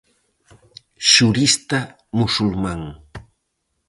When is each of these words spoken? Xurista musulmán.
Xurista 1.11 1.79
musulmán. 2.19 2.81